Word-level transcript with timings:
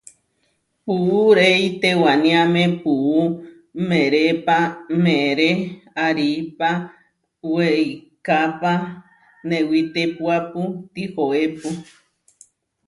Puú 0.83 1.17
rei 1.39 1.61
tewániame 1.81 2.63
puú 2.81 3.19
merépa 3.89 4.57
meeré 5.03 5.51
aripá, 6.05 6.69
weikápa 7.53 8.73
newitépuapu 9.49 10.61
tihoépu. 10.93 11.69